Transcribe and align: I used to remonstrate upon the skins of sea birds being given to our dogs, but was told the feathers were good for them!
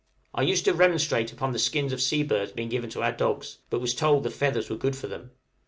I 0.33 0.41
used 0.41 0.65
to 0.65 0.73
remonstrate 0.73 1.31
upon 1.31 1.53
the 1.53 1.59
skins 1.59 1.93
of 1.93 2.01
sea 2.01 2.23
birds 2.23 2.51
being 2.53 2.69
given 2.69 2.89
to 2.89 3.03
our 3.03 3.11
dogs, 3.11 3.59
but 3.69 3.81
was 3.81 3.93
told 3.93 4.23
the 4.23 4.31
feathers 4.31 4.67
were 4.67 4.75
good 4.75 4.95
for 4.95 5.05
them! 5.05 5.29